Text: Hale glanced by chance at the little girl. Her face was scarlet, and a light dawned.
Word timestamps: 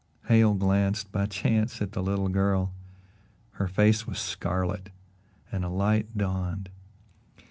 Hale 0.29 0.55
glanced 0.55 1.11
by 1.11 1.27
chance 1.27 1.79
at 1.79 1.91
the 1.91 2.01
little 2.01 2.27
girl. 2.27 2.73
Her 3.51 3.67
face 3.67 4.07
was 4.07 4.17
scarlet, 4.17 4.89
and 5.51 5.63
a 5.63 5.69
light 5.69 6.17
dawned. 6.17 6.69